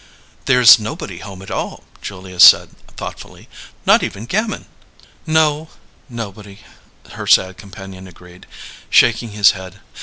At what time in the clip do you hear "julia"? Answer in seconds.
2.01-2.39